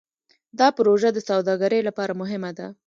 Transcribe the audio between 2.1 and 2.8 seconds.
مهمه ده.